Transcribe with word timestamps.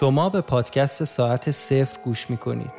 شما 0.00 0.28
به 0.28 0.40
پادکست 0.40 1.04
ساعت 1.04 1.50
صفر 1.50 1.98
گوش 2.04 2.30
می‌کنید. 2.30 2.70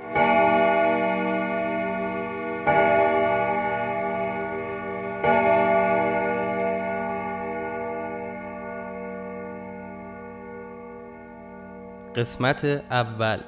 قسمت 12.16 12.66
اول. 12.92 13.40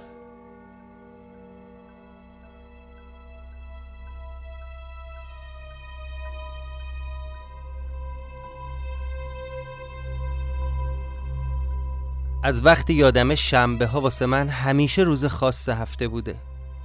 از 12.43 12.65
وقتی 12.65 12.93
یادم 12.93 13.35
شنبه 13.35 13.87
ها 13.87 14.01
واسه 14.01 14.25
من 14.25 14.49
همیشه 14.49 15.01
روز 15.01 15.25
خاص 15.25 15.69
هفته 15.69 16.07
بوده. 16.07 16.35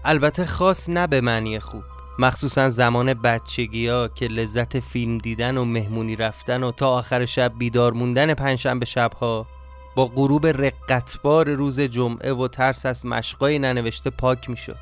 البته 0.05 0.47
خاص 0.47 0.89
نه 0.89 1.07
به 1.07 1.21
معنی 1.21 1.61
خوب. 1.61 1.83
مخصوصا 2.19 2.71
زمان 2.71 3.15
بچگی 3.15 3.89
ها 3.89 4.09
که 4.09 4.27
لذت 4.27 4.81
فیلم 4.81 5.19
دیدن 5.19 5.57
و 5.57 5.65
مهمونی 5.65 6.17
رفتن 6.17 6.63
و 6.63 6.73
تا 6.73 6.89
آخر 6.89 7.25
شب 7.25 7.53
بیدار 7.59 7.93
موندن 7.93 8.35
پنجشنبه 8.35 8.87
شبها 8.87 9.47
با 9.95 10.07
غروب 10.07 10.47
رقتبار 10.47 11.51
روز 11.51 11.81
جمعه 11.81 12.33
و 12.33 12.49
ترس 12.49 12.87
از 12.87 13.07
مشقای 13.07 13.59
ننوشته 13.59 14.11
پاک 14.11 14.51
می 14.51 14.57
شد 14.57 14.77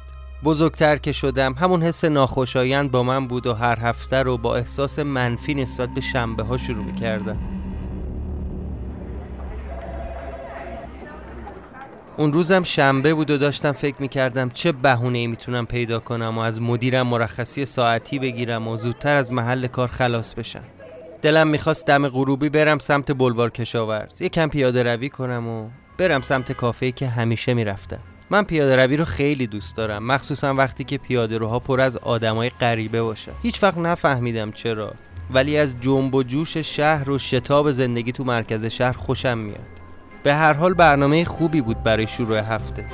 بزرگتر 0.44 0.96
که 0.96 1.12
شدم 1.12 1.52
همون 1.52 1.82
حس 1.82 2.04
ناخوشایند 2.04 2.90
با 2.90 3.02
من 3.02 3.28
بود 3.28 3.46
و 3.46 3.54
هر 3.54 3.78
هفته 3.80 4.22
رو 4.22 4.38
با 4.38 4.56
احساس 4.56 4.98
منفی 4.98 5.54
نسبت 5.54 5.88
به 5.88 6.00
شنبه 6.00 6.42
ها 6.42 6.56
شروع 6.56 6.84
می 6.84 6.94
کردم 6.94 7.55
اون 12.18 12.32
روزم 12.32 12.62
شنبه 12.62 13.14
بود 13.14 13.30
و 13.30 13.36
داشتم 13.36 13.72
فکر 13.72 13.96
می‌کردم 13.98 14.50
چه 14.50 14.72
بهونه 14.72 15.18
ای 15.18 15.26
می‌تونم 15.26 15.66
پیدا 15.66 16.00
کنم 16.00 16.38
و 16.38 16.40
از 16.40 16.62
مدیرم 16.62 17.06
مرخصی 17.06 17.64
ساعتی 17.64 18.18
بگیرم 18.18 18.68
و 18.68 18.76
زودتر 18.76 19.16
از 19.16 19.32
محل 19.32 19.66
کار 19.66 19.88
خلاص 19.88 20.34
بشم. 20.34 20.64
دلم 21.22 21.48
می‌خواست 21.48 21.86
دم 21.86 22.08
غروبی 22.08 22.48
برم 22.48 22.78
سمت 22.78 23.12
بلوار 23.12 23.50
کشاورز. 23.50 24.20
یکم 24.20 24.48
پیاده 24.48 24.82
روی 24.82 25.08
کنم 25.08 25.48
و 25.48 25.68
برم 25.98 26.20
سمت 26.20 26.52
کافه 26.52 26.92
که 26.92 27.08
همیشه 27.08 27.54
می‌رفتم. 27.54 28.00
من 28.30 28.42
پیاده 28.42 28.76
روی 28.76 28.96
رو 28.96 29.04
خیلی 29.04 29.46
دوست 29.46 29.76
دارم 29.76 30.06
مخصوصا 30.06 30.54
وقتی 30.54 30.84
که 30.84 30.98
پیاده 30.98 31.38
روها 31.38 31.58
پر 31.58 31.80
از 31.80 31.96
آدمای 31.96 32.50
غریبه 32.50 33.02
باشه. 33.02 33.32
هیچ 33.42 33.62
وقت 33.62 33.78
نفهمیدم 33.78 34.52
چرا 34.52 34.92
ولی 35.30 35.58
از 35.58 35.80
جنب 35.80 36.14
و 36.14 36.22
جوش 36.22 36.56
شهر 36.56 37.10
و 37.10 37.18
شتاب 37.18 37.70
زندگی 37.70 38.12
تو 38.12 38.24
مرکز 38.24 38.64
شهر 38.64 38.92
خوشم 38.92 39.38
میاد. 39.38 39.85
به 40.26 40.34
هر 40.34 40.52
حال 40.52 40.74
برنامه 40.74 41.24
خوبی 41.24 41.60
بود 41.60 41.82
برای 41.82 42.06
شروع 42.06 42.38
هفته. 42.38 42.84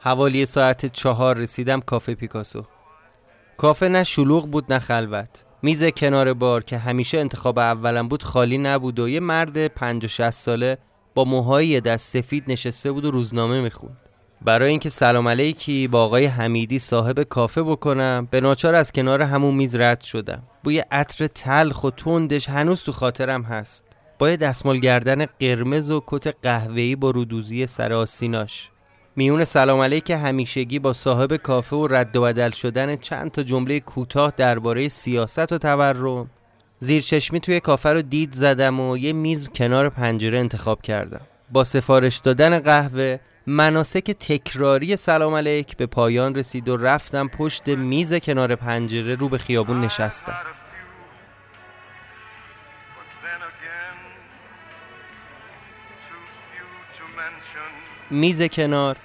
حوالی 0.00 0.46
ساعت 0.46 0.86
چهار 0.86 1.36
رسیدم 1.36 1.80
کافه 1.80 2.14
پیکاسو. 2.14 2.64
کافه 3.56 3.88
نه 3.88 4.04
شلوغ 4.04 4.48
بود 4.48 4.72
نه 4.72 4.78
خلوت. 4.78 5.49
میز 5.62 5.84
کنار 5.84 6.34
بار 6.34 6.64
که 6.64 6.78
همیشه 6.78 7.18
انتخاب 7.18 7.58
اولم 7.58 8.08
بود 8.08 8.22
خالی 8.22 8.58
نبود 8.58 8.98
و 8.98 9.08
یه 9.08 9.20
مرد 9.20 9.66
50 9.66 10.30
ساله 10.30 10.78
با 11.14 11.24
موهای 11.24 11.80
دست 11.80 12.12
سفید 12.12 12.44
نشسته 12.48 12.92
بود 12.92 13.04
و 13.04 13.10
روزنامه 13.10 13.60
می‌خوند. 13.60 13.96
برای 14.42 14.70
اینکه 14.70 14.88
سلام 14.88 15.28
علیکی 15.28 15.88
با 15.88 16.04
آقای 16.04 16.26
حمیدی 16.26 16.78
صاحب 16.78 17.22
کافه 17.22 17.62
بکنم 17.62 18.28
به 18.30 18.40
ناچار 18.40 18.74
از 18.74 18.92
کنار 18.92 19.22
همون 19.22 19.54
میز 19.54 19.76
رد 19.76 20.00
شدم. 20.00 20.42
بوی 20.64 20.78
عطر 20.90 21.26
تلخ 21.26 21.84
و 21.84 21.90
تندش 21.90 22.48
هنوز 22.48 22.84
تو 22.84 22.92
خاطرم 22.92 23.42
هست. 23.42 23.84
با 24.18 24.36
دستمال 24.36 24.78
گردن 24.78 25.26
قرمز 25.26 25.90
و 25.90 26.02
کت 26.06 26.34
قهوه‌ای 26.42 26.96
با 26.96 27.10
رودوزی 27.10 27.66
سر 27.66 27.92
آسیناش. 27.92 28.70
میون 29.16 29.44
سلام 29.44 29.80
علیک 29.80 30.10
همیشگی 30.10 30.78
با 30.78 30.92
صاحب 30.92 31.36
کافه 31.36 31.76
و 31.76 31.86
رد 31.86 32.16
و 32.16 32.22
بدل 32.22 32.50
شدن 32.50 32.96
چند 32.96 33.30
تا 33.30 33.42
جمله 33.42 33.80
کوتاه 33.80 34.32
درباره 34.36 34.88
سیاست 34.88 35.52
و 35.52 35.58
تورم. 35.58 36.30
زیر 36.78 37.02
چشمی 37.02 37.40
توی 37.40 37.60
کافه 37.60 37.88
رو 37.88 38.02
دید 38.02 38.32
زدم 38.32 38.80
و 38.80 38.96
یه 38.96 39.12
میز 39.12 39.48
کنار 39.48 39.88
پنجره 39.88 40.38
انتخاب 40.38 40.82
کردم. 40.82 41.20
با 41.52 41.64
سفارش 41.64 42.16
دادن 42.16 42.58
قهوه 42.58 43.18
مناسک 43.46 44.10
تکراری 44.10 44.96
سلام 44.96 45.34
علیک 45.34 45.76
به 45.76 45.86
پایان 45.86 46.34
رسید 46.34 46.68
و 46.68 46.76
رفتم 46.76 47.28
پشت 47.28 47.68
میز 47.68 48.14
کنار 48.14 48.54
پنجره 48.54 49.14
رو 49.14 49.28
به 49.28 49.38
خیابون 49.38 49.80
نشستم. 49.80 50.36
میز 58.10 58.42
کنار. 58.42 58.96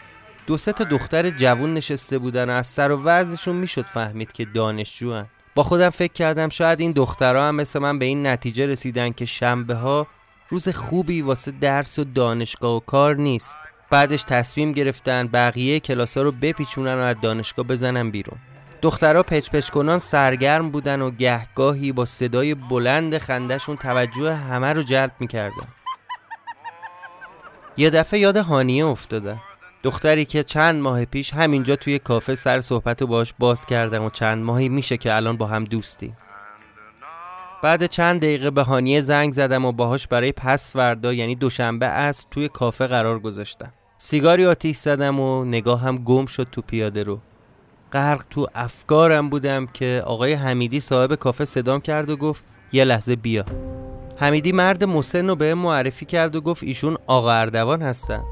دو 0.48 0.58
سه 0.58 0.74
تا 0.74 0.84
دختر 0.84 1.30
جوون 1.30 1.74
نشسته 1.74 2.18
بودن. 2.18 2.50
و 2.50 2.54
از 2.54 2.68
سر 2.68 2.92
و 2.92 3.04
وضعشون 3.04 3.56
می‌شد 3.56 3.86
فهمید 3.86 4.32
که 4.32 4.46
دانشجوان. 4.46 5.28
با 5.56 5.64
خودم 5.64 5.90
فکر 5.90 6.14
کردم 6.14 6.50
شاید 6.50 6.80
این 6.80 6.92
دخترها 6.92 7.48
هم 7.48 7.56
مثل 7.56 7.80
من 7.80 8.00
به 8.00 8.06
این 8.06 8.28
نتیجه 8.28 8.66
رسیدن 8.66 9.12
که 9.12 9.26
شنبه 9.26 9.76
ها 9.76 10.08
روز 10.50 10.70
خوبی 10.70 11.22
واسه 11.22 11.52
درس 11.52 12.00
و 12.00 12.04
دانشگاه 12.04 12.76
و 12.76 12.80
کار 12.80 13.16
نیست. 13.16 13.58
بعدش 13.90 14.24
تصمیم 14.24 14.72
گرفتن 14.72 15.28
بقیه 15.28 15.80
کلاس 15.80 16.18
ها 16.18 16.24
رو 16.24 16.32
بپیچونن 16.32 16.96
و 16.96 17.00
از 17.00 17.16
دانشگاه 17.22 17.66
بزنن 17.66 18.12
بیرون. 18.12 18.38
دخترها 18.82 19.24
پچ 19.24 19.50
پچ 19.50 19.70
کنان 19.70 19.98
سرگرم 19.98 20.70
بودن 20.70 21.02
و 21.02 21.12
گهگاهی 21.12 21.92
با 21.92 22.06
صدای 22.06 22.56
بلند 22.56 23.18
خندشون 23.18 23.76
توجه 23.76 24.34
همه 24.34 24.74
رو 24.74 24.84
جلب 24.84 25.12
می‌کردن. 25.20 25.68
یه 27.78 27.90
دفعه 27.90 28.20
یاد 28.20 28.38
هانیه 28.38 28.86
افتادم 28.86 29.42
دختری 29.84 30.26
که 30.26 30.44
چند 30.44 30.82
ماه 30.82 31.06
پیش 31.06 31.34
همینجا 31.34 31.76
توی 31.76 32.00
کافه 32.00 32.36
سر 32.36 32.62
صحبت 32.62 33.02
و 33.02 33.08
باش 33.08 33.34
باز 33.40 33.66
کردم 33.66 34.04
و 34.04 34.10
چند 34.10 34.44
ماهی 34.44 34.70
میشه 34.70 34.98
که 34.98 35.16
الان 35.16 35.38
با 35.38 35.46
هم 35.46 35.64
دوستی. 35.64 36.14
بعد 37.64 37.86
چند 37.86 38.22
دقیقه 38.22 38.52
به 38.52 38.64
هانیه 38.64 39.02
زنگ 39.02 39.34
زدم 39.34 39.66
و 39.66 39.72
باهاش 39.72 40.08
برای 40.08 40.32
پس 40.32 40.74
فردا 40.74 41.14
یعنی 41.14 41.36
دوشنبه 41.36 41.86
از 41.86 42.26
توی 42.32 42.48
کافه 42.48 42.88
قرار 42.88 43.20
گذاشتم. 43.20 43.74
سیگاری 43.98 44.46
آتیش 44.46 44.78
زدم 44.78 45.20
و 45.20 45.46
نگاه 45.46 45.82
هم 45.82 45.98
گم 45.98 46.26
شد 46.26 46.48
تو 46.52 46.62
پیاده 46.62 47.04
رو. 47.04 47.20
غرق 47.94 48.24
تو 48.30 48.48
افکارم 48.56 49.30
بودم 49.30 49.66
که 49.66 50.04
آقای 50.06 50.34
حمیدی 50.34 50.80
صاحب 50.80 51.16
کافه 51.16 51.46
صدام 51.46 51.82
کرد 51.82 52.10
و 52.10 52.18
گفت 52.18 52.46
یه 52.72 52.84
لحظه 52.84 53.16
بیا. 53.16 53.46
حمیدی 54.18 54.52
مرد 54.52 54.84
مسن 54.84 55.30
رو 55.30 55.36
به 55.36 55.54
معرفی 55.54 56.06
کرد 56.06 56.36
و 56.36 56.42
گفت 56.42 56.64
ایشون 56.64 56.98
آقا 57.08 57.32
اردوان 57.32 57.82
هستن. 57.82 58.24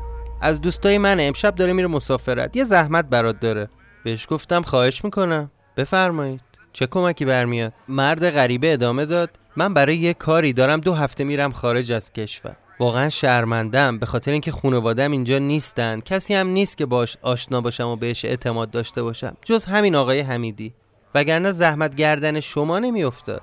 از 0.41 0.61
دوستای 0.61 0.97
من 0.97 1.19
امشب 1.19 1.55
داره 1.55 1.73
میره 1.73 1.87
مسافرت. 1.87 2.55
یه 2.55 2.63
زحمت 2.63 3.05
برات 3.05 3.39
داره. 3.39 3.69
بهش 4.03 4.27
گفتم 4.29 4.61
خواهش 4.61 5.03
می‌کنم. 5.03 5.51
بفرمایید. 5.77 6.41
چه 6.73 6.87
کمکی 6.87 7.25
برمیاد؟ 7.25 7.73
مرد 7.87 8.29
غریبه 8.29 8.73
ادامه 8.73 9.05
داد. 9.05 9.29
من 9.55 9.73
برای 9.73 9.97
یه 9.97 10.13
کاری 10.13 10.53
دارم 10.53 10.79
دو 10.79 10.93
هفته 10.93 11.23
میرم 11.23 11.51
خارج 11.51 11.91
از 11.91 12.13
کشور. 12.13 12.55
واقعا 12.79 13.09
شرمندم 13.09 13.99
به 13.99 14.05
خاطر 14.05 14.31
اینکه 14.31 14.51
خانوادم 14.51 15.11
اینجا 15.11 15.37
نیستن. 15.37 15.99
کسی 15.99 16.33
هم 16.33 16.47
نیست 16.47 16.77
که 16.77 16.85
باش 16.85 17.17
آشنا 17.21 17.61
باشم 17.61 17.87
و 17.87 17.95
بهش 17.95 18.25
اعتماد 18.25 18.71
داشته 18.71 19.03
باشم. 19.03 19.37
جز 19.45 19.65
همین 19.65 19.95
آقای 19.95 20.19
حمیدی. 20.19 20.73
وگرنه 21.15 21.51
زحمت 21.51 21.95
گردن 21.95 22.39
شما 22.39 22.79
نمیافتاد. 22.79 23.41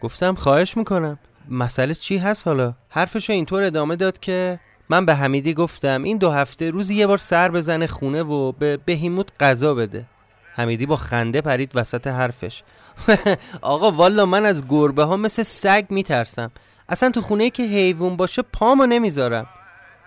گفتم 0.00 0.34
خواهش 0.34 0.76
می‌کنم. 0.76 1.18
مسئله 1.48 1.94
چی 1.94 2.18
هست 2.18 2.46
حالا؟ 2.46 2.74
حرفشو 2.88 3.32
اینطور 3.32 3.62
ادامه 3.62 3.96
داد 3.96 4.18
که 4.18 4.60
من 4.88 5.06
به 5.06 5.14
حمیدی 5.14 5.54
گفتم 5.54 6.02
این 6.02 6.18
دو 6.18 6.30
هفته 6.30 6.70
روزی 6.70 6.94
یه 6.94 7.06
بار 7.06 7.18
سر 7.18 7.48
بزنه 7.48 7.86
خونه 7.86 8.22
و 8.22 8.52
به 8.52 8.76
بهیموت 8.76 9.28
غذا 9.40 9.74
بده. 9.74 10.06
حمیدی 10.54 10.86
با 10.86 10.96
خنده 10.96 11.40
پرید 11.40 11.70
وسط 11.74 12.06
حرفش. 12.06 12.62
آقا 13.62 13.90
والا 13.90 14.26
من 14.26 14.46
از 14.46 14.68
گربه 14.68 15.04
ها 15.04 15.16
مثل 15.16 15.42
سگ 15.42 15.84
میترسم. 15.90 16.50
اصلا 16.88 17.10
تو 17.10 17.20
خونه 17.20 17.50
که 17.50 17.62
حیوان 17.62 18.16
باشه 18.16 18.42
پامو 18.42 18.86
نمی‌ذارم. 18.86 19.46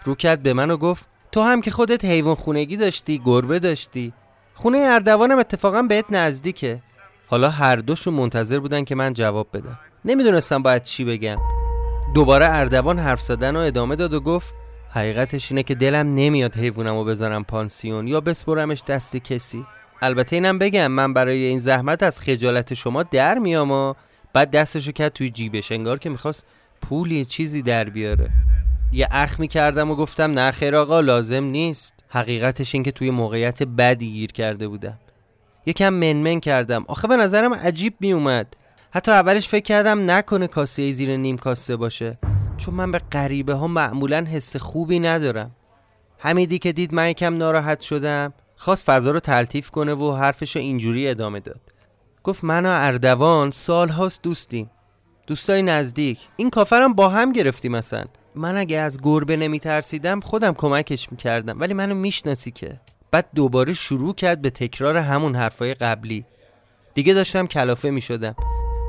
رو 0.04 0.16
کرد 0.16 0.44
به 0.44 0.54
من 0.54 0.72
و 0.72 0.78
گفت 0.78 1.08
تو 1.32 1.42
هم 1.42 1.62
که 1.62 1.72
خودت 1.72 2.06
حیوان 2.06 2.36
خونگی 2.36 2.78
داشتی 2.78 3.22
گربه 3.26 3.60
داشتی. 3.60 4.14
خونه 4.54 4.78
اردوانم 4.78 5.40
اتفاقا 5.40 5.82
بهت 5.82 6.06
نزدیکه. 6.10 6.82
حالا 7.28 7.50
هر 7.50 7.76
دوشون 7.76 8.14
منتظر 8.14 8.60
بودن 8.60 8.84
که 8.84 8.96
من 8.96 9.14
جواب 9.14 9.48
بدم. 9.54 9.80
نمی‌دونستم 10.06 10.62
باید 10.64 10.84
چی 10.84 11.06
بگم. 11.06 11.38
دوباره 12.16 12.48
اردوان 12.50 13.00
حرف 13.00 13.22
زدن 13.22 13.56
و 13.56 13.60
ادامه 13.60 13.96
داد 13.96 14.14
و 14.14 14.20
گفت 14.20 14.54
حقیقتش 14.90 15.52
اینه 15.52 15.64
که 15.64 15.76
دلم 15.76 16.14
نمیاد 16.14 16.56
حیوانم 16.56 16.96
رو 16.96 17.04
بذارم 17.06 17.44
پانسیون 17.44 18.08
یا 18.08 18.22
بسپرمش 18.22 18.84
دست 18.84 19.18
کسی. 19.18 19.66
البته 20.02 20.36
اینم 20.36 20.60
بگم 20.60 20.88
من 20.88 21.14
برای 21.14 21.44
این 21.44 21.60
زحمت 21.60 22.04
از 22.04 22.20
خجالت 22.20 22.74
شما 22.74 23.04
در 23.04 23.38
میام 23.38 23.72
و 23.72 23.94
بعد 24.34 24.52
دستشو 24.52 24.92
کرد 24.92 25.14
توی 25.14 25.30
جیبش 25.30 25.72
انگار 25.72 26.00
که 26.00 26.10
می‌خواست 26.10 26.46
پولی 26.82 27.26
چیزی 27.26 27.62
در 27.62 27.90
بیاره. 27.90 28.30
یه 28.92 29.08
اخ 29.12 29.40
می 29.40 29.48
کردم 29.48 29.92
و 29.92 29.96
گفتم 29.96 30.32
نه 30.32 30.52
خیر 30.52 30.76
آقا 30.76 31.00
لازم 31.00 31.44
نیست. 31.44 31.94
حقیقتش 32.10 32.76
این 32.76 32.84
که 32.84 32.92
توی 32.92 33.10
موقعیت 33.10 33.64
بدی 33.64 34.12
گیر 34.12 34.32
کرده 34.32 34.68
بودم. 34.68 35.00
یکم 35.66 35.94
منمن 35.94 36.40
کردم. 36.40 36.86
آخه 36.88 37.08
به 37.08 37.18
نظرم 37.18 37.54
عجیب 37.54 37.94
می 38.00 38.12
اومد 38.12 38.56
حتی 38.96 39.12
اولش 39.12 39.48
فکر 39.48 39.64
کردم 39.64 40.12
نکنه 40.12 40.48
کاسه 40.48 40.92
زیر 40.92 41.18
نیم 41.18 41.38
کاسه 41.38 41.76
باشه. 41.76 42.18
چون 42.58 42.74
من 42.74 42.92
به 42.92 43.00
غریبه 43.00 43.54
ها 43.54 43.68
معمولا 43.68 44.26
حس 44.32 44.56
خوبی 44.56 45.00
ندارم. 45.00 45.56
حمیدی 46.18 46.60
که 46.60 46.72
دید 46.72 46.94
من 46.94 47.10
یکم 47.10 47.38
ناراحت 47.38 47.82
شدم 47.82 48.34
خواست 48.56 48.86
فضا 48.86 49.12
رو 49.12 49.20
تلطیف 49.20 49.70
کنه 49.70 49.94
و 49.94 50.16
حرفش 50.16 50.56
رو 50.56 50.62
اینجوری 50.62 51.10
ادامه 51.10 51.40
داد. 51.40 51.62
گفت 52.24 52.44
من 52.44 52.66
و 52.66 52.70
اردوان 52.72 53.52
سال 53.52 53.90
هاست 53.90 54.22
دوستیم. 54.22 54.72
دوستای 55.28 55.62
نزدیک. 55.62 56.20
این 56.36 56.50
کافرم 56.50 56.94
با 56.94 57.10
هم 57.10 57.32
گرفتیم 57.32 57.72
مثلا 57.72 58.06
من 58.36 58.58
اگه 58.58 58.80
از 58.80 59.00
گربه 59.02 59.38
نمی 59.38 59.60
ترسیدم 59.60 60.20
خودم 60.20 60.54
کمکش 60.54 61.12
می‌کردم. 61.12 61.60
ولی 61.60 61.74
منو 61.74 61.96
می‌شناسی 61.96 62.52
که. 62.52 62.80
بعد 63.12 63.26
دوباره 63.36 63.74
شروع 63.74 64.14
کرد 64.14 64.42
به 64.42 64.50
تکرار 64.50 64.98
همون 64.98 65.36
حرفای 65.36 65.74
قبلی. 65.74 66.26
دیگه 66.94 67.14
داشتم 67.14 67.48
کلافه 67.48 67.90
می‌شدم. 67.90 68.36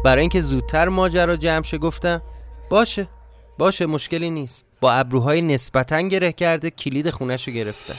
برای 0.05 0.21
اینکه 0.21 0.41
زودتر 0.41 0.89
ماجرا 0.89 1.37
جمع 1.37 1.62
شه 1.62 1.79
گفتم 1.79 2.23
باشه 2.71 3.09
باشه 3.59 3.87
مشکلی 3.87 4.31
نیست. 4.31 4.65
با 4.81 4.93
ابروهای 4.93 5.43
نسبتا 5.43 6.01
گره 6.01 6.33
کرده 6.33 6.71
کلید 6.71 7.11
خونش 7.11 7.49
رو 7.49 7.55
گرفتم. 7.55 7.95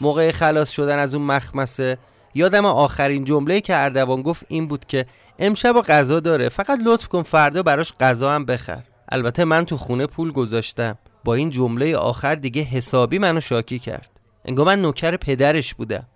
موقع 0.00 0.30
خلاص 0.30 0.70
شدن 0.70 0.98
از 0.98 1.14
اون 1.14 1.24
مخمسه 1.24 1.98
یادم 2.34 2.66
آخرین 2.66 3.24
جمله 3.24 3.60
که 3.60 3.76
اردوان 3.76 4.22
گفت 4.22 4.46
این 4.48 4.68
بود 4.68 4.84
که 4.84 5.06
امشب 5.38 5.72
غذا 5.80 6.20
داره 6.20 6.48
فقط 6.48 6.78
لطف 6.84 7.08
کن 7.08 7.22
فردا 7.22 7.62
براش 7.62 7.92
غذا 8.00 8.32
هم 8.32 8.44
بخر. 8.44 8.82
البته 9.08 9.44
من 9.44 9.64
تو 9.64 9.76
خونه 9.76 10.06
پول 10.06 10.32
گذاشتم. 10.32 10.98
با 11.24 11.34
این 11.34 11.50
جمله 11.50 11.96
آخر 11.96 12.34
دیگه 12.34 12.62
حسابی 12.62 13.18
منو 13.18 13.40
شاکی 13.40 13.78
کرد. 13.78 14.10
انگار 14.44 14.66
من 14.66 14.82
نوکر 14.82 15.16
پدرش 15.16 15.74
بودم. 15.74 16.06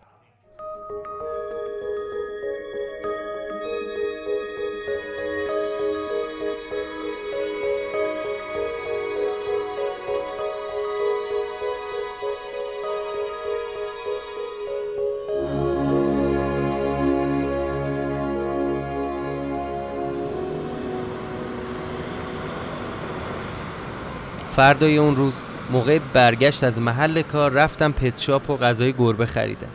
فردای 24.57 24.97
اون 24.97 25.17
روز 25.17 25.35
موقع 25.71 25.99
برگشت 26.13 26.65
از 26.65 26.81
محل 26.81 27.23
کار 27.23 27.53
رفتم 27.53 27.93
پتشاپ 27.93 28.51
و 28.51 28.57
غذای 28.57 28.93
گربه 28.93 29.27
خریدم. 29.27 29.69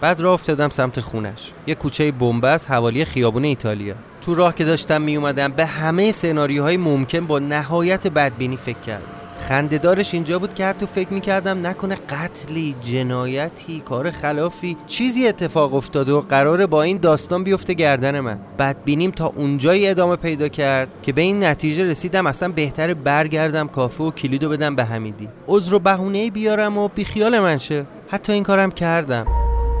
بعد 0.00 0.20
راه 0.20 0.32
افتادم 0.34 0.68
سمت 0.68 1.00
خونش. 1.00 1.50
یه 1.66 1.74
کوچه 1.74 2.12
بنبست 2.12 2.70
حوالی 2.70 3.04
خیابون 3.04 3.44
ایتالیا. 3.44 3.94
تو 4.22 4.34
راه 4.34 4.54
که 4.54 4.64
داشتم 4.64 5.02
می 5.02 5.16
اومدم 5.16 5.52
به 5.52 5.66
همه 5.66 6.12
سناریوهای 6.12 6.76
ممکن 6.76 7.26
با 7.26 7.38
نهایت 7.38 8.06
بدبینی 8.06 8.56
فکر 8.56 8.78
کردم. 8.78 9.19
خندهدارش 9.40 10.14
اینجا 10.14 10.38
بود 10.38 10.54
که 10.54 10.66
حتی 10.66 10.86
فکر 10.86 11.12
می‌کردم 11.12 11.66
نکنه 11.66 11.94
قتلی 11.94 12.74
جنایتی 12.82 13.80
کار 13.80 14.10
خلافی 14.10 14.76
چیزی 14.86 15.28
اتفاق 15.28 15.74
افتاده 15.74 16.12
و 16.12 16.20
قراره 16.20 16.66
با 16.66 16.82
این 16.82 16.98
داستان 16.98 17.44
بیفته 17.44 17.74
گردن 17.74 18.20
من. 18.20 18.38
بدبینیم 18.58 19.10
تا 19.10 19.26
اونجایی 19.26 19.88
ادامه 19.88 20.16
پیدا 20.16 20.48
کرد 20.48 20.88
که 21.02 21.12
به 21.12 21.22
این 21.22 21.44
نتیجه 21.44 21.84
رسیدم 21.84 22.26
اصلا 22.26 22.48
بهتر 22.48 22.94
برگردم 22.94 23.68
کافه 23.68 24.04
و 24.04 24.10
کلیدو 24.10 24.48
بدم 24.48 24.76
به 24.76 24.84
حمیدی. 24.84 25.28
عذر 25.48 25.74
و 25.74 25.78
بهونه 25.78 26.30
بیارم 26.30 26.78
و 26.78 26.88
بیخیال 26.88 27.38
من 27.38 27.58
شه. 27.58 27.86
حتی 28.08 28.32
این 28.32 28.42
کارم 28.42 28.70
کردم. 28.70 29.26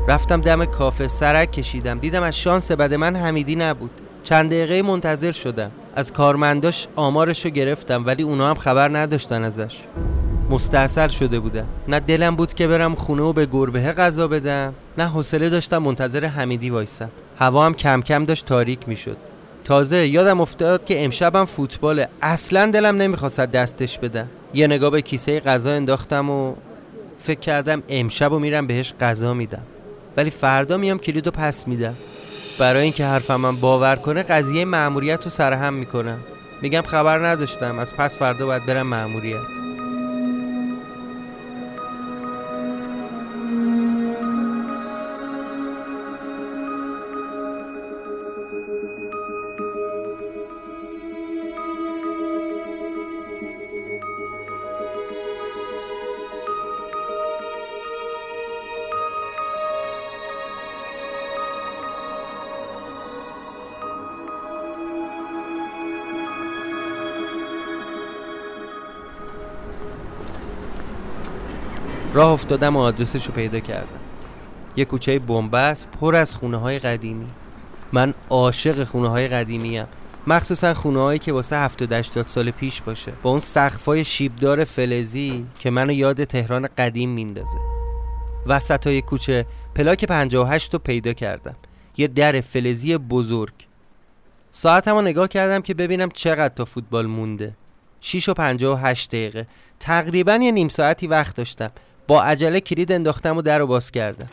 رفتم 0.08 0.40
دم 0.40 0.64
کافه 0.64 1.08
سرک 1.08 1.52
کشیدم. 1.52 1.98
دیدم 1.98 2.22
از 2.22 2.38
شانس 2.38 2.72
بد 2.72 2.94
من 2.94 3.16
حمیدی 3.16 3.56
نبود. 3.56 3.90
چند 4.24 4.50
دقیقه 4.50 4.82
منتظر 4.82 5.32
شدم. 5.32 5.70
از 5.96 6.12
کارمنداش 6.12 6.86
آمارش 6.96 7.44
رو 7.44 7.50
گرفتم 7.50 8.06
ولی 8.06 8.22
اونا 8.22 8.50
هم 8.50 8.54
خبر 8.54 8.98
نداشتن 8.98 9.44
ازش. 9.44 9.76
مستحصل 10.50 11.08
شده 11.08 11.40
بودم 11.40 11.66
نه 11.88 12.00
دلم 12.00 12.36
بود 12.36 12.54
که 12.54 12.66
برم 12.66 12.94
خونه 12.94 13.22
و 13.22 13.32
به 13.32 13.46
گربه 13.46 13.80
غذا 13.80 14.28
بدم 14.28 14.74
نه 14.98 15.04
حوصله 15.04 15.48
داشتم 15.48 15.78
منتظر 15.78 16.24
حمیدی 16.24 16.70
وایسم. 16.70 17.10
هوا 17.38 17.66
هم 17.66 17.74
کم 17.74 18.02
کم 18.02 18.24
داشت 18.24 18.44
تاریک 18.44 18.88
می‌شد. 18.88 19.16
تازه 19.64 20.06
یادم 20.06 20.40
افتاد 20.40 20.84
که 20.84 21.04
امشبم 21.04 21.44
فوتباله 21.44 22.08
اصلا 22.22 22.66
دلم 22.66 22.96
نمی‌خواست 22.96 23.40
دستش 23.40 23.98
بدم. 23.98 24.28
یه 24.54 24.66
نگاه 24.66 24.90
به 24.90 25.02
کیسه 25.02 25.40
غذا 25.40 25.72
انداختم 25.72 26.30
و 26.30 26.54
فکر 27.18 27.40
کردم 27.40 27.82
امشب 27.88 28.32
و 28.32 28.38
میرم 28.38 28.66
بهش 28.66 28.92
غذا 29.00 29.34
میدم. 29.34 29.62
ولی 30.16 30.30
فردا 30.30 30.76
میام 30.76 30.98
کلیدو 30.98 31.30
پس 31.30 31.68
میدم. 31.68 31.94
برای 32.60 32.82
اینکه 32.82 33.06
حرفم 33.06 33.36
من 33.36 33.56
باور 33.56 33.96
کنه 33.96 34.22
قضیه 34.22 34.64
مأموریت 34.64 35.24
رو 35.24 35.30
سرهم 35.30 35.74
می‌کنم. 35.74 36.18
میگم 36.62 36.82
خبر 36.82 37.26
نداشتم 37.26 37.78
از 37.78 37.96
پس 37.96 38.18
فردا 38.18 38.46
باید 38.46 38.66
برم 38.66 38.86
مأموریت. 38.86 39.59
راه 72.14 72.30
افتادم 72.30 72.76
و 72.76 72.80
آدرسش 72.80 73.26
رو 73.26 73.32
پیدا 73.32 73.60
کردم. 73.60 74.00
یه 74.76 74.84
کوچه 74.84 75.18
بنبست 75.18 75.88
پر 76.00 76.16
از 76.16 76.34
خونه 76.34 76.56
های 76.56 76.78
قدیمی. 76.78 77.26
من 77.92 78.14
عاشق 78.30 78.84
خونه 78.84 79.08
های 79.08 79.28
قدیمی 79.28 79.76
هم. 79.76 79.88
مخصوصا 80.26 80.74
خونه 80.74 81.00
هایی 81.00 81.18
که 81.18 81.32
واسه 81.32 81.56
70 81.56 81.92
80 81.92 82.28
سال 82.28 82.50
پیش 82.50 82.80
باشه. 82.80 83.12
با 83.22 83.30
اون 83.30 83.38
سقفای 83.38 84.04
شیبدار 84.04 84.64
فلزی 84.64 85.46
که 85.58 85.70
منو 85.70 85.92
یاد 85.92 86.24
تهران 86.24 86.68
قدیم 86.78 87.10
میندازه. 87.10 87.58
وسط 88.46 88.86
های 88.86 89.02
کوچه 89.02 89.46
پلاک 89.74 90.04
58 90.04 90.72
رو 90.72 90.78
پیدا 90.78 91.12
کردم. 91.12 91.56
یه 91.96 92.06
در 92.06 92.40
فلزی 92.40 92.98
بزرگ. 92.98 93.54
ساعتم 94.52 94.94
رو 94.94 95.02
نگاه 95.02 95.28
کردم 95.28 95.62
که 95.62 95.74
ببینم 95.74 96.08
چقدر 96.08 96.54
تا 96.54 96.64
فوتبال 96.64 97.06
مونده. 97.06 97.56
6 98.00 98.28
و 98.28 98.34
58 98.34 99.08
دقیقه. 99.08 99.46
تقریبا 99.80 100.34
یه 100.42 100.52
نیم 100.52 100.68
ساعتی 100.68 101.06
وقت 101.06 101.36
داشتم. 101.36 101.70
با 102.10 102.22
عجله 102.22 102.60
کلید 102.60 102.92
انداختم 102.92 103.36
و 103.36 103.42
در 103.42 103.58
رو 103.58 103.66
باز 103.66 103.90
کردم. 103.90 104.26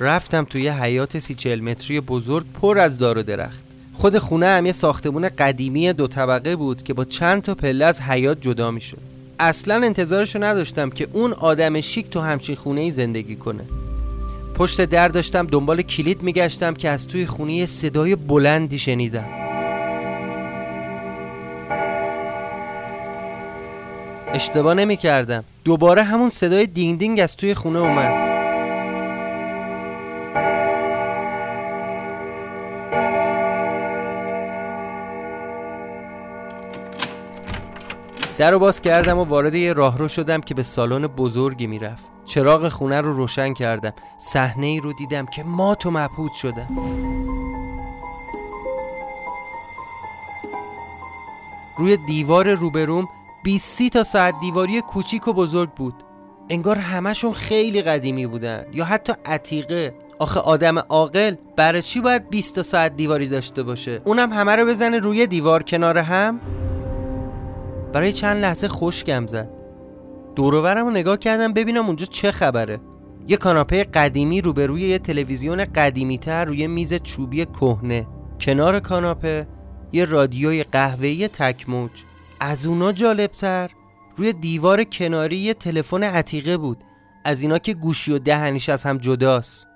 رفتم 0.00 0.44
توی 0.44 0.68
حیات 0.68 1.18
سی 1.18 1.34
چل 1.34 1.60
متری 1.60 2.00
بزرگ 2.00 2.46
پر 2.62 2.78
از 2.78 2.98
دار 2.98 3.18
و 3.18 3.22
درخت. 3.22 3.64
خود 3.92 4.18
خونه 4.18 4.46
هم 4.46 4.66
یه 4.66 4.72
ساختمون 4.72 5.28
قدیمی 5.28 5.92
دو 5.92 6.06
طبقه 6.06 6.56
بود 6.56 6.82
که 6.82 6.94
با 6.94 7.04
چند 7.04 7.42
تا 7.42 7.54
پله 7.54 7.84
از 7.84 8.00
حیات 8.00 8.40
جدا 8.40 8.70
می 8.70 8.80
شد 8.80 8.98
اصلا 9.38 9.74
انتظارشو 9.74 10.42
نداشتم 10.42 10.90
که 10.90 11.08
اون 11.12 11.32
آدم 11.32 11.80
شیک 11.80 12.10
تو 12.10 12.20
همچین 12.20 12.56
خونه 12.56 12.80
ای 12.80 12.90
زندگی 12.90 13.36
کنه. 13.36 13.64
پشت 14.54 14.84
در 14.84 15.08
داشتم 15.08 15.46
دنبال 15.46 15.82
کلید 15.82 16.22
میگشتم 16.22 16.74
که 16.74 16.88
از 16.88 17.06
توی 17.06 17.26
خونه 17.26 17.66
صدای 17.66 18.16
بلندی 18.16 18.78
شنیدم. 18.78 19.49
اشتباه 24.34 24.74
نمی 24.74 24.96
کردم 24.96 25.44
دوباره 25.64 26.02
همون 26.02 26.28
صدای 26.28 26.66
دینگ 26.66 26.98
دینگ 26.98 27.20
از 27.20 27.36
توی 27.36 27.54
خونه 27.54 27.78
اومد. 27.78 28.30
در 38.38 38.50
رو 38.50 38.58
باز 38.58 38.80
کردم 38.80 39.18
و 39.18 39.24
وارد 39.24 39.54
یه 39.54 39.72
راهرو 39.72 40.08
شدم 40.08 40.40
که 40.40 40.54
به 40.54 40.62
سالن 40.62 41.06
بزرگی 41.06 41.66
می‌رفت. 41.66 42.04
چراغ 42.24 42.68
خونه 42.68 43.00
رو 43.00 43.12
روشن 43.12 43.54
کردم. 43.54 43.92
صحنه 44.18 44.66
ای 44.66 44.80
رو 44.80 44.92
دیدم 44.92 45.26
که 45.26 45.42
مات 45.42 45.86
و 45.86 45.90
مبهوت 45.90 46.32
شدم. 46.32 46.68
روی 51.78 51.96
دیوار 51.96 52.54
روبروم 52.54 53.08
20 53.42 53.88
تا 53.88 54.04
ساعت 54.04 54.34
دیواری 54.40 54.80
کوچیک 54.80 55.28
و 55.28 55.32
بزرگ 55.32 55.70
بود. 55.70 55.94
انگار 56.50 56.78
همشون 56.78 57.32
خیلی 57.32 57.82
قدیمی 57.82 58.26
بودن 58.26 58.64
یا 58.72 58.84
حتی 58.84 59.12
عتیقه. 59.24 59.94
آخه 60.18 60.40
آدم 60.40 60.78
عاقل 60.78 61.34
برای 61.56 61.82
چی 61.82 62.00
باید 62.00 62.30
20 62.30 62.54
تا 62.54 62.62
ساعت 62.62 62.96
دیواری 62.96 63.28
داشته 63.28 63.62
باشه؟ 63.62 64.02
اونم 64.04 64.32
همه 64.32 64.56
رو 64.56 64.66
بزنه 64.66 64.98
روی 64.98 65.26
دیوار 65.26 65.62
کنار 65.62 65.98
هم؟ 65.98 66.40
برای 67.92 68.12
چند 68.12 68.42
لحظه 68.42 68.68
خشکم 68.68 69.26
زد. 69.26 69.50
دوروبرم 70.34 70.84
رو 70.84 70.90
نگاه 70.90 71.16
کردم 71.16 71.52
ببینم 71.52 71.86
اونجا 71.86 72.06
چه 72.06 72.30
خبره. 72.30 72.80
یه 73.28 73.36
کاناپه 73.36 73.84
قدیمی 73.84 74.40
روبروی 74.40 74.82
یه 74.82 74.98
تلویزیون 74.98 75.64
قدیمی 75.64 76.18
تر 76.18 76.44
روی 76.44 76.66
میز 76.66 76.94
چوبی 76.94 77.44
کهنه. 77.44 78.06
کنار 78.40 78.80
کاناپه 78.80 79.46
یه 79.92 80.04
رادیوی 80.04 80.62
قهوه‌ای 80.62 81.28
تکموج. 81.28 81.90
از 82.40 82.66
اونا 82.66 82.92
جالبتر. 82.92 83.70
روی 84.16 84.32
دیوار 84.32 84.84
کناری 84.84 85.36
یه 85.36 85.54
تلفن 85.54 86.02
عتیقه 86.02 86.56
بود. 86.56 86.78
از 87.24 87.42
اینا 87.42 87.58
که 87.58 87.74
گوشی 87.74 88.12
و 88.12 88.18
دهنیش 88.18 88.68
از 88.68 88.82
هم 88.84 88.98
جداست. 88.98 89.66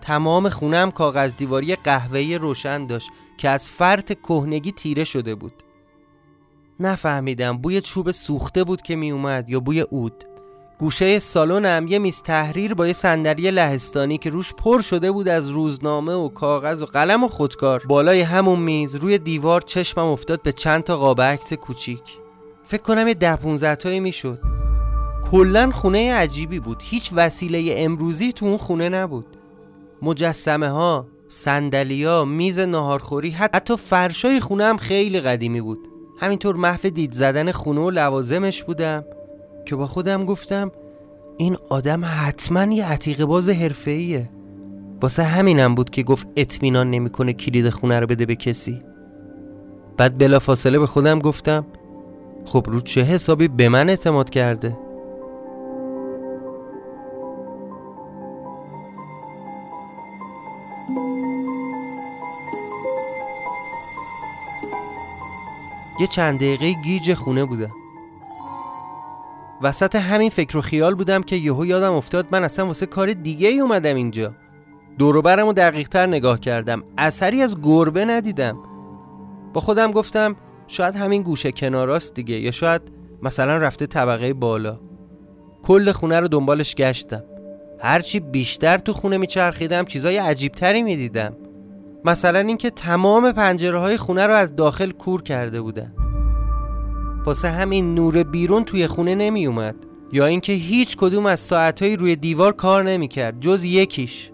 تمام 0.00 0.48
خونم 0.48 0.90
کاغذ 0.90 1.36
دیواری 1.36 1.76
قهوه‌ای 1.76 2.38
روشن 2.38 2.86
داشت 2.86 3.10
که 3.38 3.48
از 3.48 3.68
فرط 3.68 4.12
کهنگی 4.12 4.72
تیره 4.72 5.04
شده 5.04 5.34
بود. 5.34 5.52
نفهمیدم 6.80 7.58
بوی 7.58 7.80
چوب 7.80 8.10
سوخته 8.10 8.64
بود 8.64 8.82
که 8.82 8.96
می 8.96 9.10
اومد 9.10 9.50
یا 9.50 9.60
بوی 9.60 9.80
اود 9.80 10.24
گوشه 10.80 11.18
سالنم 11.18 11.88
یه 11.88 11.98
میز 11.98 12.22
تحریر 12.22 12.74
با 12.74 12.86
یه 12.86 12.92
صندلی 12.92 13.50
لهستانی 13.50 14.18
که 14.18 14.30
روش 14.30 14.54
پر 14.54 14.80
شده 14.80 15.12
بود 15.12 15.28
از 15.28 15.48
روزنامه 15.48 16.12
و 16.12 16.28
کاغذ 16.28 16.82
و 16.82 16.86
قلم 16.86 17.24
و 17.24 17.28
خودکار. 17.28 17.82
بالای 17.88 18.20
همون 18.20 18.58
میز 18.58 18.94
روی 18.94 19.18
دیوار 19.18 19.60
چشمم 19.60 20.06
افتاد 20.06 20.42
به 20.42 20.52
چند 20.52 20.84
تا 20.84 20.96
قاب 20.96 21.20
عکس 21.20 21.52
کوچیک. 21.52 22.02
فکر 22.64 22.82
کنم 22.82 23.08
یه 23.08 23.14
ده 23.14 23.36
15 23.36 23.76
تایی 23.76 24.00
می‌شد. 24.00 24.38
کلا 25.30 25.70
خونه 25.70 26.14
عجیبی 26.14 26.58
بود. 26.60 26.78
هیچ 26.80 27.10
وسیله 27.14 27.74
امروزی 27.76 28.32
تو 28.32 28.46
اون 28.46 28.56
خونه 28.56 28.88
نبود. 28.88 29.26
مجسمه 30.02 30.68
ها 30.68 31.06
سندلیا 31.28 32.24
میز 32.24 32.58
ناهارخوری 32.58 33.30
حتی 33.30 33.76
فرشای 33.76 34.40
خونه 34.40 34.64
هم 34.64 34.76
خیلی 34.76 35.20
قدیمی 35.20 35.60
بود. 35.60 35.78
همینطور 36.20 36.56
محو 36.56 36.90
دید 36.90 37.12
زدن 37.12 37.52
خونه 37.52 37.80
و 37.80 37.90
لوازمش 37.90 38.62
بودم. 38.62 39.04
که 39.64 39.76
با 39.76 39.86
خودم 39.86 40.24
گفتم 40.24 40.72
این 41.36 41.56
آدم 41.68 42.02
حتما 42.04 42.64
یه 42.72 42.86
عتیقه 42.86 43.24
باز 43.24 43.48
حرفه‌ایه. 43.48 44.30
واسه 45.02 45.22
همینم 45.22 45.74
بود 45.74 45.90
که 45.90 46.02
گفت 46.02 46.26
اطمینان 46.36 46.90
نمی‌کنه 46.90 47.32
کلید 47.32 47.70
خونه 47.70 48.00
رو 48.00 48.06
بده 48.06 48.26
به 48.26 48.36
کسی. 48.36 48.82
بعد 49.96 50.18
بلا 50.18 50.38
فاصله 50.38 50.78
به 50.78 50.86
خودم 50.86 51.18
گفتم 51.18 51.66
خب 52.44 52.66
رو 52.68 52.80
چه 52.80 53.02
حسابی 53.02 53.48
به 53.48 53.68
من 53.68 53.88
اعتماد 53.88 54.30
کرده؟ 54.30 54.78
یه 66.00 66.06
چند 66.06 66.36
دقیقه 66.36 66.72
گیج 66.72 67.14
خونه 67.14 67.44
بودم 67.44 67.70
وسط 69.62 69.96
همین 69.96 70.30
فکر 70.30 70.56
و 70.56 70.60
خیال 70.60 70.94
بودم 70.94 71.22
که 71.22 71.36
یهو 71.36 71.66
یادم 71.66 71.92
افتاد 71.92 72.26
من 72.30 72.44
اصلا 72.44 72.66
واسه 72.66 72.86
کار 72.86 73.12
دیگه 73.12 73.48
ای 73.48 73.60
اومدم 73.60 73.94
اینجا. 73.94 74.32
دوروبرم 74.98 75.46
رو 75.46 75.52
دقیق 75.52 75.88
تر 75.88 76.06
نگاه 76.06 76.40
کردم. 76.40 76.82
اثری 76.98 77.42
از 77.42 77.56
گربه 77.62 78.04
ندیدم. 78.04 78.58
با 79.54 79.60
خودم 79.60 79.92
گفتم 79.92 80.36
شاید 80.66 80.96
همین 80.96 81.22
گوشه 81.22 81.52
کناراست 81.52 82.14
دیگه 82.14 82.40
یا 82.40 82.50
شاید 82.50 82.82
مثلا 83.22 83.56
رفته 83.56 83.86
طبقه 83.86 84.32
بالا. 84.32 84.80
کل 85.62 85.92
خونه 85.92 86.20
رو 86.20 86.28
دنبالش 86.28 86.74
گشتم. 86.74 87.24
هرچی 87.80 88.20
بیشتر 88.20 88.78
تو 88.78 88.92
خونه 88.92 89.18
میچرخیدم 89.18 89.84
چیزای 89.84 90.16
عجیبتری 90.16 90.82
می‌دیدم. 90.82 91.36
مثلا 92.04 92.38
اینکه 92.38 92.70
تمام 92.70 93.32
پنجره 93.32 93.78
های 93.78 93.96
خونه 93.96 94.26
رو 94.26 94.34
از 94.34 94.56
داخل 94.56 94.90
کور 94.90 95.22
کرده 95.22 95.60
بودن. 95.60 95.94
واسه 97.26 97.50
همین 97.50 97.94
نور 97.94 98.22
بیرون 98.22 98.64
توی 98.64 98.86
خونه 98.86 99.14
نمی 99.14 99.46
اومد 99.46 99.76
یا 100.12 100.26
اینکه 100.26 100.52
هیچ 100.52 100.96
کدوم 100.96 101.26
از 101.26 101.40
ساعتهایی 101.40 101.96
روی 101.96 102.16
دیوار 102.16 102.52
کار 102.52 102.82
نمی 102.82 103.08
کرد 103.08 103.40
جز 103.40 103.64
یکیش 103.64 104.30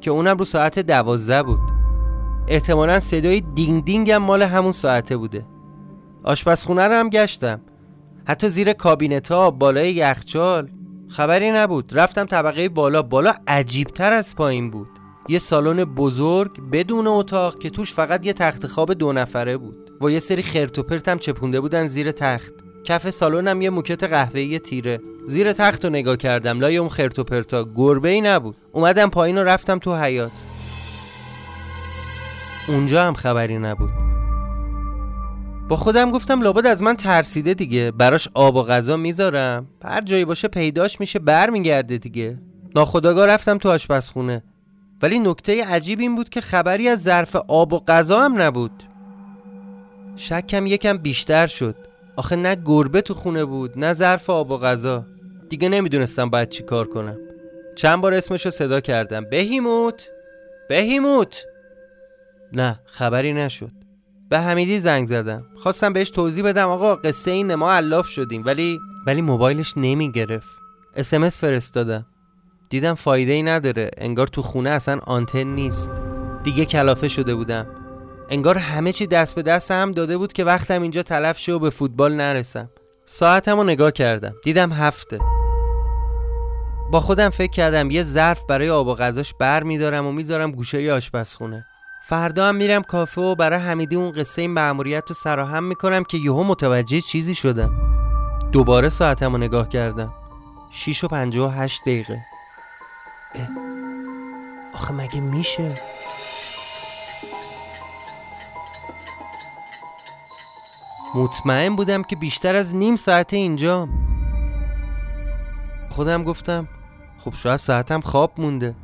که 0.00 0.10
اونم 0.10 0.36
رو 0.36 0.44
ساعت 0.44 0.78
دوازده 0.78 1.42
بود. 1.42 1.60
احتمالا 2.48 3.00
صدای 3.00 3.40
دینگ 3.40 3.84
دینگ 3.84 4.10
هم 4.10 4.22
مال 4.22 4.42
همون 4.42 4.72
ساعته 4.72 5.16
بوده. 5.16 5.46
آشپزخونه 6.24 6.88
رو 6.88 6.94
هم 6.94 7.10
گشتم. 7.10 7.60
حتی 8.28 8.48
زیر 8.48 8.72
کابینت 8.72 9.32
ها 9.32 9.50
بالای 9.50 9.92
یخچال. 9.92 10.70
خبری 11.08 11.50
نبود. 11.50 11.98
رفتم 11.98 12.24
طبقه 12.24 12.68
بالا. 12.68 13.02
بالا 13.02 13.32
عجیبتر 13.46 14.12
از 14.12 14.36
پایین 14.36 14.70
بود. 14.70 14.88
یه 15.28 15.38
سالن 15.38 15.84
بزرگ 15.84 16.70
بدون 16.72 17.06
اتاق 17.06 17.58
که 17.58 17.70
توش 17.70 17.92
فقط 17.92 18.26
یه 18.26 18.32
تخت 18.32 18.66
خواب 18.66 18.92
دو 18.92 19.12
نفره 19.12 19.56
بود 19.56 19.76
و 20.00 20.10
یه 20.10 20.18
سری 20.18 20.42
خرت 20.42 20.78
و 20.78 20.82
پرتم 20.82 21.18
چپونده 21.18 21.60
بودن 21.60 21.88
زیر 21.88 22.12
تخت. 22.12 22.54
کف 22.84 23.10
سالنم 23.10 23.62
یه 23.62 23.70
موکت 23.70 24.04
قهوه‌ای 24.04 24.58
تیره. 24.58 25.00
زیر 25.28 25.52
تخت 25.52 25.84
رو 25.84 25.90
نگاه 25.90 26.16
کردم 26.16 26.60
لای 26.60 26.76
اون 26.76 26.88
خرت 26.88 27.18
و 27.18 27.24
پرتا. 27.24 27.66
گربه 27.74 28.08
ای 28.08 28.20
نبود. 28.20 28.56
اومدم 28.72 29.10
پایین 29.10 29.38
و 29.38 29.44
رفتم 29.44 29.78
تو 29.78 29.96
حیات 29.96 30.32
اونجا 32.68 33.04
هم 33.04 33.14
خبری 33.14 33.58
نبود. 33.58 33.90
با 35.68 35.76
خودم 35.76 36.10
گفتم 36.10 36.42
لابد 36.42 36.66
از 36.66 36.82
من 36.82 36.96
ترسیده 36.96 37.54
دیگه. 37.54 37.90
براش 37.90 38.28
آب 38.34 38.56
و 38.56 38.62
غذا 38.62 38.96
می‌ذارم. 38.96 39.66
هر 39.84 40.00
جایی 40.00 40.24
باشه 40.24 40.48
پیداش 40.48 41.00
میشه 41.00 41.18
برمیگرده 41.18 41.98
دیگه. 41.98 42.38
ناخداگاه 42.74 43.26
رفتم 43.26 43.58
تو 43.58 43.70
آشپزخونه. 43.70 44.42
ولی 45.02 45.18
نکته 45.18 45.64
عجیب 45.64 46.00
این 46.00 46.16
بود 46.16 46.28
که 46.28 46.40
خبری 46.40 46.88
از 46.88 47.02
ظرف 47.02 47.36
آب 47.36 47.72
و 47.72 47.78
غذا 47.78 48.20
هم 48.20 48.42
نبود. 48.42 48.82
شکم 50.16 50.66
یکم 50.66 50.98
بیشتر 50.98 51.46
شد. 51.46 51.76
آخه 52.16 52.36
نه 52.36 52.56
گربه 52.64 53.00
تو 53.00 53.14
خونه 53.14 53.44
بود 53.44 53.78
نه 53.78 53.94
ظرف 53.94 54.30
آب 54.30 54.50
و 54.50 54.56
غذا. 54.56 55.06
دیگه 55.48 55.68
نمی‌دونستم 55.68 56.30
باید 56.30 56.48
چی 56.48 56.62
کار 56.62 56.86
کنم. 56.86 57.16
چند 57.76 58.00
بار 58.00 58.14
اسمشو 58.14 58.50
صدا 58.50 58.80
کردم. 58.80 59.24
بهیموت! 59.30 60.08
بهیموت! 60.68 61.44
نه 62.52 62.80
خبری 62.86 63.32
نشد. 63.32 63.70
به 64.28 64.40
حمیدی 64.40 64.80
زنگ 64.80 65.06
زدم. 65.06 65.46
خواستم 65.56 65.92
بهش 65.92 66.10
توضیح 66.10 66.44
بدم 66.44 66.68
آقا 66.68 66.96
قصه 66.96 67.30
این 67.30 67.54
ما 67.54 67.74
علاف 67.74 68.08
شدیم. 68.08 68.42
ولی 68.46 68.78
ولی 69.06 69.22
موبایلش 69.22 69.72
نمی 69.76 70.12
گرفت 70.12 70.48
اسمس 70.96 71.40
فرستادم. 71.40 72.06
دیدم 72.70 72.94
فایده 72.94 73.32
ای 73.32 73.42
نداره. 73.42 73.90
انگار 73.98 74.26
تو 74.26 74.42
خونه 74.42 74.70
اصلا 74.70 74.98
آنتن 75.06 75.46
نیست. 75.46 75.90
دیگه 76.42 76.64
کلافه 76.64 77.08
شده 77.08 77.34
بودم. 77.34 77.66
انگار 78.30 78.58
همه 78.58 78.92
چی 78.92 79.06
دست 79.06 79.34
به 79.34 79.42
دست 79.42 79.70
هم 79.70 79.92
داده 79.92 80.18
بود 80.18 80.32
که 80.32 80.44
وقتم 80.44 80.82
اینجا 80.82 81.02
تلف 81.02 81.38
شه 81.38 81.52
و 81.52 81.58
به 81.58 81.70
فوتبال 81.70 82.14
نرسم. 82.14 82.70
ساعتم 83.06 83.56
رو 83.56 83.64
نگاه 83.64 83.90
کردم. 83.90 84.34
دیدم 84.44 84.72
هفته. 84.72 85.18
با 86.90 87.00
خودم 87.00 87.28
فکر 87.28 87.50
کردم 87.50 87.90
یه 87.90 88.02
ظرف 88.02 88.44
برای 88.48 88.70
آب 88.70 88.86
و 88.86 88.94
غذاش 88.94 89.34
بر 89.34 89.62
میدارم 89.62 90.06
و 90.06 90.12
می‌ذارم 90.12 90.50
گوشه 90.50 90.92
آشپزخونه. 90.92 91.66
فردا 92.08 92.48
هم 92.48 92.56
میرم 92.56 92.82
کافه 92.82 93.20
و 93.20 93.34
برای 93.34 93.58
حمیدی 93.58 93.96
اون 93.96 94.12
قصه 94.12 94.42
این 94.42 94.50
مأموریت 94.50 95.04
رو 95.08 95.14
سراهم 95.14 95.64
می‌کنم 95.64 96.04
که 96.04 96.18
یهو 96.18 96.44
متوجه 96.44 97.00
چیزی 97.00 97.34
شدم. 97.34 97.70
دوباره 98.52 98.88
ساعتم 98.88 99.32
رو 99.32 99.38
نگاه 99.38 99.68
کردم. 99.68 100.14
6 100.70 101.04
و 101.04 101.08
58 101.08 101.80
دقیقه. 101.82 102.18
آخه 104.74 104.92
مگه 104.92 105.20
میشه؟ 105.20 105.80
مطمئن 111.14 111.76
بودم 111.76 112.02
که 112.02 112.16
بیشتر 112.16 112.56
از 112.56 112.74
نیم 112.74 112.96
ساعت 112.96 113.34
اینجا. 113.34 113.88
خودم 115.90 116.24
گفتم 116.24 116.68
خب 117.18 117.34
شاید 117.34 117.56
ساعتم 117.56 118.00
خواب 118.00 118.32
مونده. 118.38 118.74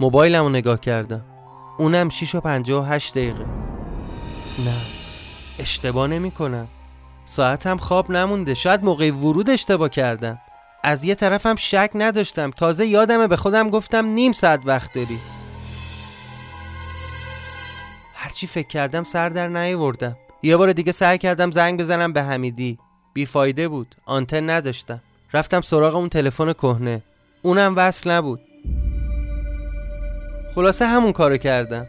موبایلم 0.00 0.42
رو 0.42 0.48
نگاه 0.48 0.80
کردم. 0.80 1.24
اونم 1.78 2.08
6 2.08 2.34
و 2.34 2.40
58 2.40 3.14
دقیقه. 3.14 3.44
نه 4.64 4.76
اشتباه 5.58 6.06
نمی 6.06 6.30
کنم 6.30 6.68
ساعتم 7.24 7.76
خواب 7.76 8.10
نمونده. 8.10 8.54
شاید 8.54 8.84
موقع 8.84 9.10
ورود 9.10 9.50
اشتباه 9.50 9.88
کردم. 9.88 10.38
از 10.84 11.04
یه 11.04 11.14
طرفم 11.14 11.54
شک 11.54 11.90
نداشتم. 11.94 12.50
تازه 12.50 12.86
یادمه 12.86 13.26
به 13.26 13.36
خودم 13.36 13.70
گفتم 13.70 14.06
نیم 14.06 14.32
ساعت 14.32 14.60
وقت 14.64 14.94
داری. 14.94 15.18
هرچی 18.14 18.46
فکر 18.46 18.68
کردم 18.68 19.04
سر 19.04 19.28
در 19.28 19.48
نیاوردم. 19.48 20.16
یه 20.42 20.56
بار 20.56 20.72
دیگه 20.72 20.92
سعی 20.92 21.18
کردم 21.18 21.50
زنگ 21.50 21.80
بزنم 21.80 22.12
به 22.12 22.22
حمیدی. 22.22 22.78
بیفایده 23.12 23.68
بود. 23.68 23.94
آنتن 24.06 24.50
نداشتم. 24.50 25.00
رفتم 25.32 25.60
سراغ 25.60 25.96
اون 25.96 26.08
تلفن 26.08 26.52
کهنه. 26.52 27.02
اونم 27.42 27.74
وصل 27.76 28.10
نبود. 28.10 28.40
خلاصه 30.54 30.86
همون 30.86 31.12
کارو 31.12 31.36
کردم. 31.36 31.86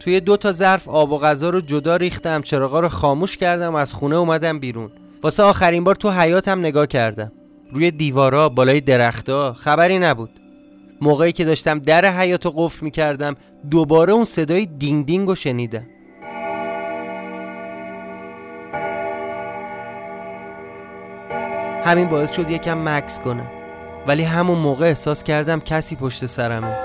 توی 0.00 0.20
دو 0.20 0.36
تا 0.36 0.52
ظرف 0.52 0.88
آب 0.88 1.12
و 1.12 1.18
غذا 1.18 1.50
رو 1.50 1.60
جدا 1.60 1.96
ریختم. 1.96 2.42
چراغا 2.42 2.80
رو 2.80 2.88
خاموش 2.88 3.36
کردم. 3.36 3.74
و 3.74 3.76
از 3.76 3.92
خونه 3.92 4.16
اومدم 4.16 4.58
بیرون. 4.58 4.90
واسه 5.22 5.42
آخرین 5.42 5.84
بار 5.84 5.94
تو 5.94 6.10
حیاتم 6.10 6.58
نگاه 6.58 6.86
کردم. 6.86 7.32
روی 7.72 7.90
دیوارا 7.90 8.48
بالای 8.48 8.80
درختا 8.80 9.52
خبری 9.52 9.98
نبود. 9.98 10.40
موقعی 11.00 11.32
که 11.32 11.44
داشتم 11.44 11.78
در 11.78 12.18
حیات 12.18 12.44
رو 12.44 12.52
قفل 12.56 12.84
می‌کردم 12.84 13.36
دوباره 13.70 14.12
اون 14.12 14.24
صدای 14.24 14.66
دینگ 14.66 15.06
دینگ 15.06 15.28
رو 15.28 15.34
شنیدم. 15.34 15.86
همین 21.84 22.08
باعث 22.08 22.32
شد 22.32 22.50
یکم 22.50 22.88
مکس 22.88 23.20
کنم. 23.20 23.46
ولی 24.06 24.22
همون 24.22 24.58
موقع 24.58 24.86
احساس 24.86 25.22
کردم 25.22 25.60
کسی 25.60 25.96
پشت 25.96 26.26
سرمه. 26.26 26.76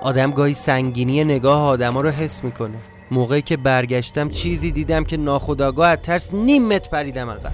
آدم 0.00 0.30
گاهی 0.30 0.54
سنگینی 0.54 1.24
نگاه 1.24 1.62
آدما 1.62 2.00
رو 2.00 2.10
حس 2.10 2.44
می‌کنه. 2.44 2.78
موقعی 3.10 3.42
که 3.42 3.56
برگشتم 3.56 4.30
چیزی 4.30 4.70
دیدم 4.70 5.04
که 5.04 5.16
ناخداگاه 5.16 5.88
از 5.88 5.98
ترس 6.02 6.34
نیم 6.34 6.68
متر 6.68 6.90
پریدم 6.90 7.30
عقب 7.30 7.52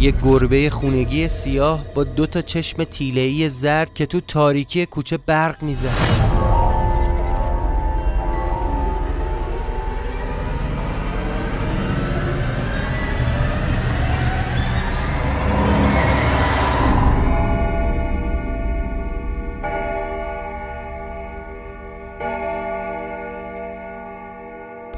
یه 0.00 0.14
گربه 0.22 0.70
خونگی 0.70 1.28
سیاه 1.28 1.84
با 1.94 2.04
دو 2.04 2.26
تا 2.26 2.42
چشم 2.42 2.84
تیله‌ای 2.84 3.48
زرد 3.48 3.94
که 3.94 4.06
تو 4.06 4.20
تاریکی 4.20 4.86
کوچه 4.86 5.16
برق 5.16 5.62
می‌زد. 5.62 6.29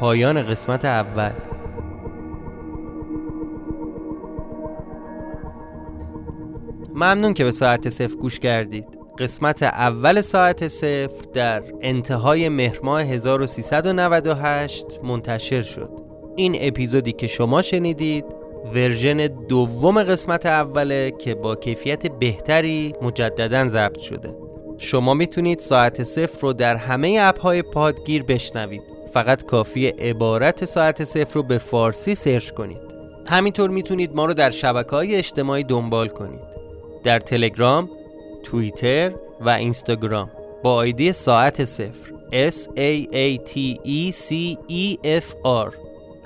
پایان 0.02 0.42
قسمت 0.42 0.84
اول. 0.84 1.30
ممنون 6.94 7.34
که 7.34 7.44
به 7.44 7.50
ساعت 7.50 7.90
صفر 7.90 8.16
گوش 8.16 8.38
کردید. 8.38 8.84
قسمت 9.18 9.62
اول 9.62 10.20
ساعت 10.20 10.68
صفر 10.68 11.22
در 11.32 11.62
انتهای 11.80 12.48
مهرماه 12.48 13.02
1398 13.02 15.00
منتشر 15.04 15.62
شد. 15.62 15.90
این 16.36 16.56
اپیزودی 16.60 17.12
که 17.12 17.26
شما 17.26 17.62
شنیدید 17.62 18.24
version 18.74 19.26
دوم 19.26 20.02
قسمت 20.02 20.46
اوله 20.46 21.10
که 21.10 21.34
با 21.34 21.54
کیفیت 21.56 22.06
بهتری 22.06 22.94
مجددا 23.02 23.68
ضبط 23.68 23.98
شده. 23.98 24.34
شما 24.78 25.14
می‌تونید 25.14 25.58
ساعت 25.58 26.02
صفر 26.02 26.40
رو 26.40 26.52
در 26.52 26.76
همه 26.76 27.18
app 27.20 27.46
های 27.46 27.62
پادگیر 27.62 28.22
بشنوید. 28.22 28.91
فقط 29.12 29.44
کافی 29.44 29.86
عبارت 29.86 30.64
ساعت 30.64 31.04
صفر 31.04 31.34
رو 31.34 31.42
به 31.42 31.58
فارسی 31.58 32.14
search 32.14 32.50
کنید. 32.50 32.80
همینطور 33.26 33.70
می‌تونید 33.70 34.14
ما 34.14 34.24
رو 34.24 34.34
در 34.34 34.50
شبکه 34.50 34.90
های 34.90 35.16
اجتماعی 35.16 35.64
دنبال 35.64 36.08
کنید. 36.08 36.40
در 37.04 37.20
تلگرام، 37.20 37.90
توییتر 38.42 39.12
و 39.40 39.48
اینستاگرام 39.48 40.30
با 40.62 40.74
آیدی 40.74 41.12
ساعت 41.12 41.64
صفر. 41.64 42.12
S 42.50 42.54
A 42.76 43.06
A 43.12 43.38
T 43.50 43.76
E 43.84 44.12
C 44.12 44.56
E 44.70 44.96
F 45.20 45.34
R. 45.44 45.74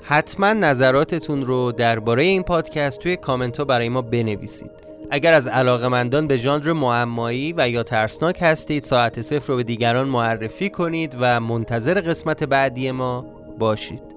حتما 0.01 0.53
نظراتتون 0.53 1.45
رو 1.45 1.71
درباره 1.71 2.23
این 2.23 2.43
پادکست 2.43 2.99
توی 2.99 3.15
کامنت 3.15 3.57
ها 3.57 3.65
برای 3.65 3.89
ما 3.89 4.01
بنویسید. 4.01 4.86
اگر 5.11 5.33
از 5.33 5.47
علاقمندان 5.47 6.27
به 6.27 6.37
ژانر 6.37 6.73
معمایی 6.73 7.53
و 7.57 7.69
یا 7.69 7.83
ترسناک 7.83 8.37
هستید 8.41 8.83
ساعت 8.83 9.21
صفر 9.21 9.47
رو 9.47 9.55
به 9.55 9.63
دیگران 9.63 10.07
معرفی 10.07 10.69
کنید 10.69 11.15
و 11.19 11.39
منتظر 11.39 12.01
قسمت 12.01 12.43
بعدی 12.43 12.91
ما 12.91 13.25
باشید. 13.59 14.16